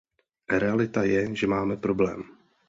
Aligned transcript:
Realita 0.51 1.03
je, 1.03 1.35
že 1.35 1.47
máme 1.47 1.77
problém. 1.77 2.23